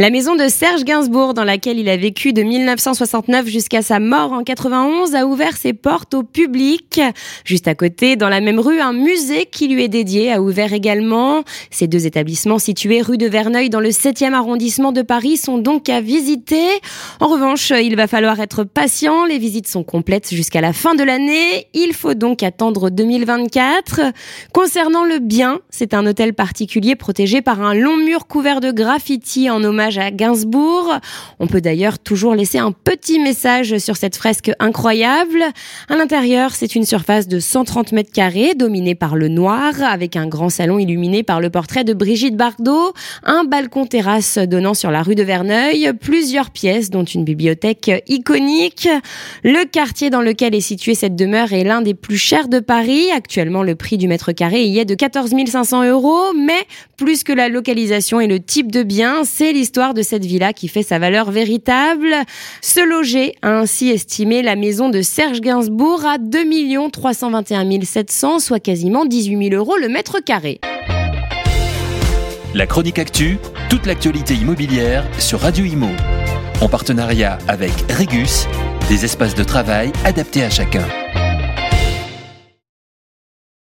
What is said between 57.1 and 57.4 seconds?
que